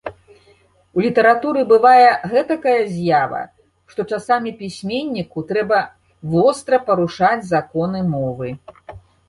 У 0.99 1.03
літаратуры 1.05 1.59
бывае 1.71 2.07
гэтакая 2.31 2.73
з'ява, 2.95 3.41
што 3.93 4.01
часамі 4.15 4.55
пісьменніку 4.63 5.47
трэба 5.53 5.77
востра 6.35 6.83
парушаць 6.91 7.39
законы 7.55 7.99
мовы. 8.13 8.47